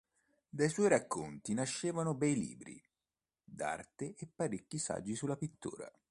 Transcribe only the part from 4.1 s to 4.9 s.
e parecchi